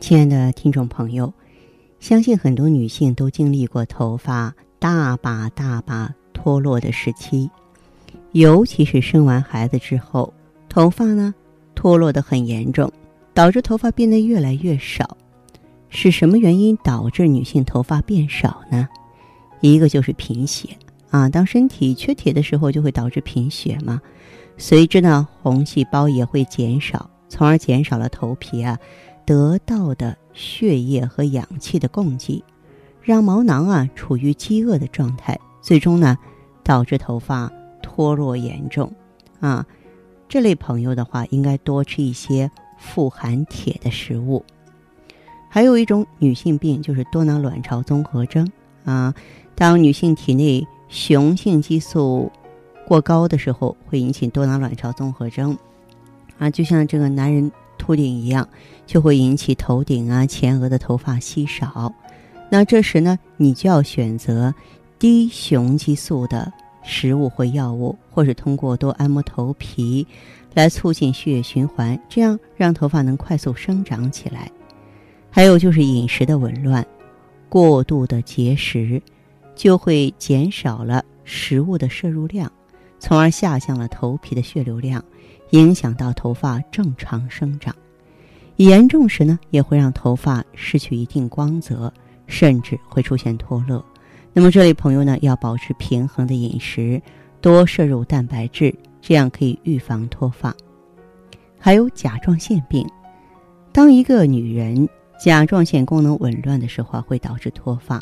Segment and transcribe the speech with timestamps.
[0.00, 1.32] 亲爱的听众朋友，
[1.98, 7.50] 相信很多女性都经历过头发大把大把脱落的时期，
[8.32, 10.32] 尤其是生完孩子之后，
[10.68, 11.34] 头发呢
[11.74, 12.90] 脱落的很严重，
[13.34, 15.16] 导致头发变得越来越少。
[15.90, 18.88] 是什么原因导致女性头发变少呢？
[19.60, 20.68] 一个就是贫血
[21.10, 24.00] 啊，当身体缺铁的时候，就会导致贫血嘛。
[24.56, 28.78] 随之呢，红细胞也会减少，从而减少了头皮啊。
[29.28, 32.42] 得到的血液和氧气的供给，
[33.02, 36.16] 让毛囊啊处于饥饿的状态，最终呢
[36.64, 38.90] 导致头发脱落严重。
[39.40, 39.66] 啊，
[40.30, 44.42] 这类朋友的话，应该多吃一些富含铁的食物。
[45.50, 48.50] 还有一种女性病就是多囊卵巢综合征
[48.86, 49.14] 啊，
[49.54, 52.32] 当女性体内雄性激素
[52.86, 55.54] 过高的时候，会引起多囊卵巢综合征。
[56.38, 57.52] 啊，就像这个男人。
[57.78, 58.46] 秃顶一样，
[58.86, 61.92] 就会引起头顶啊、前额的头发稀少。
[62.50, 64.52] 那这时呢，你就要选择
[64.98, 70.06] 低雄激素的食物或药物，或是通过多按摩头皮
[70.54, 74.50] 来促进血液循环，这样让头发能快速生长起来。
[75.30, 76.84] 还有就是饮食的紊乱，
[77.48, 79.00] 过度的节食
[79.54, 82.50] 就会减少了食物的摄入量，
[82.98, 85.02] 从而下降了头皮的血流量。
[85.52, 87.74] 影响到头发正常生长，
[88.56, 91.90] 严重时呢，也会让头发失去一定光泽，
[92.26, 93.82] 甚至会出现脱落。
[94.34, 97.00] 那么这类朋友呢，要保持平衡的饮食，
[97.40, 100.54] 多摄入蛋白质，这样可以预防脱发。
[101.58, 102.86] 还有甲状腺病，
[103.72, 104.86] 当一个女人
[105.18, 107.98] 甲状腺功能紊乱的时候，会导致脱发。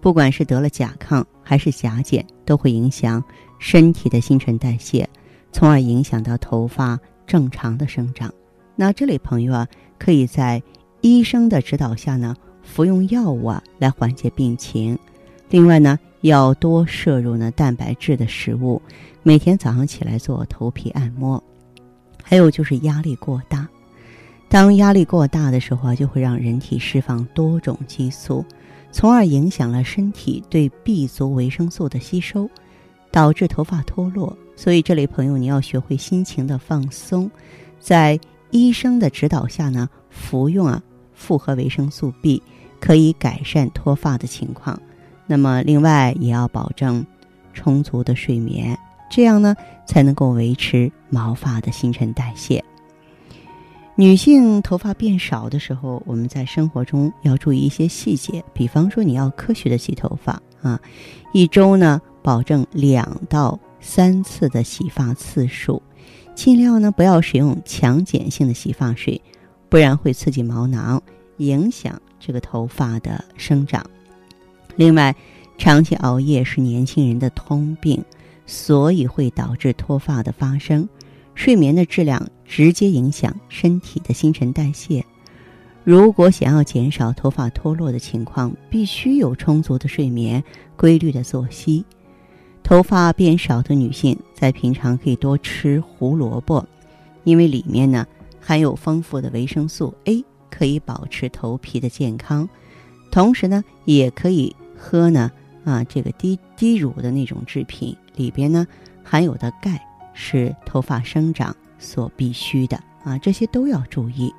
[0.00, 3.22] 不管是得了甲亢还是甲减，都会影响
[3.60, 5.08] 身体的新陈代谢。
[5.52, 8.32] 从而影响到头发正常的生长。
[8.76, 10.62] 那这类朋友啊，可以在
[11.00, 14.96] 医生的指导下呢，服用药物啊，来缓解病情。
[15.48, 18.80] 另外呢，要多摄入呢蛋白质的食物，
[19.24, 21.42] 每天早上起来做头皮按摩。
[22.22, 23.68] 还有就是压力过大，
[24.48, 28.44] 当压力过大的时候啊，就会让人体释放多种激素，
[28.92, 32.48] 从而影响了身体对 B 族维生素的吸收，
[33.10, 34.36] 导致头发脱落。
[34.56, 37.30] 所以这类朋友，你要学会心情的放松，
[37.78, 38.18] 在
[38.50, 40.82] 医生的指导下呢，服用啊
[41.14, 42.42] 复合维生素 B，
[42.78, 44.80] 可以改善脱发的情况。
[45.26, 47.06] 那么另外也要保证
[47.54, 48.78] 充足的睡眠，
[49.10, 49.54] 这样呢
[49.86, 52.62] 才能够维持毛发的新陈代谢。
[53.94, 60.80] 女性头发变少的时候，我们在生活中要注意一些细节，比方说你要科学的洗头发啊，
[61.32, 63.58] 一周呢保证两到。
[63.82, 65.82] 三次的洗发次数，
[66.34, 69.18] 尽量呢不要使用强碱性的洗发水，
[69.70, 71.02] 不然会刺激毛囊，
[71.38, 73.82] 影响这个头发的生长。
[74.76, 75.16] 另外，
[75.56, 78.04] 长期熬夜是年轻人的通病，
[78.44, 80.86] 所以会导致脱发的发生。
[81.34, 85.02] 睡眠的质量直接影响身体的新陈代谢。
[85.84, 90.44] 如果想要减少头发脱落的情况，必须有充足的睡眠，
[90.76, 91.82] 规律的作息。
[92.62, 96.64] 头发变少的女性，在平常可以多吃胡萝卜，
[97.24, 98.06] 因为里面呢
[98.40, 102.48] 含有丰富的维生素 A，可以保持头皮的健康。
[103.10, 105.30] 同时呢，也可以喝呢
[105.64, 108.66] 啊这个低低乳的那种制品，里边呢
[109.02, 109.84] 含有的钙
[110.14, 114.32] 是头发生长所必须的啊，这些都要注意。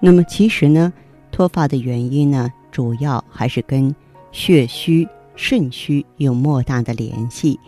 [0.00, 0.90] 那么其实呢，
[1.30, 3.94] 脱发的原因呢，主要还是跟
[4.32, 7.58] 血虚、肾虚有莫大的联系。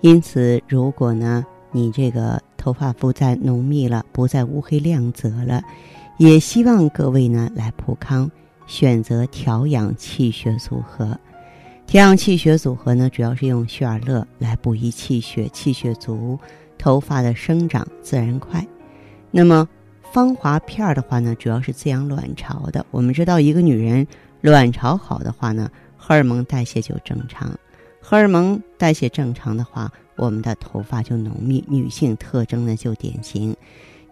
[0.00, 5.62] 因此，如果呢，你这个头发不再浓密了，不再乌黑亮泽了，
[6.18, 8.30] 也希望各位呢来普康
[8.66, 11.18] 选择调养气血组合。
[11.86, 16.38] 调养气血组合呢，主要是用血尔乐来补益气血，气血足，
[16.76, 18.66] 头发的生长自然快。
[19.30, 19.68] 那么
[20.12, 22.84] 芳华片儿的话呢，主要是滋养卵巢的。
[22.90, 24.06] 我们知道，一个女人
[24.40, 27.58] 卵巢好的话呢，荷尔蒙代谢就正常。
[28.00, 31.64] 荷尔蒙代谢正常的话，我们的头发就浓密。
[31.66, 33.56] 女性特征呢就典型，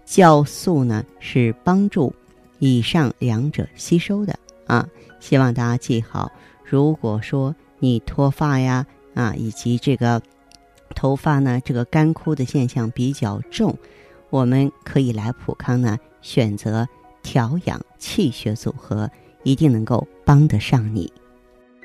[0.05, 2.13] 酵素呢是帮助
[2.59, 4.37] 以上两者吸收的
[4.67, 4.89] 啊。
[5.21, 6.31] 希望大家记好，
[6.65, 8.85] 如果说你脱发呀
[9.15, 10.21] 啊，以及这个
[10.95, 13.79] 头发呢这个干枯的现象比较重，
[14.31, 16.87] 我们可以来普康呢选择
[17.23, 19.09] 调养气血组合，
[19.45, 21.11] 一定能够帮得上你。